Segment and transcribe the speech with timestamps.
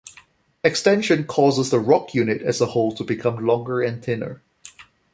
[0.63, 4.41] Extension causes the rock units as a whole to become longer and thinner.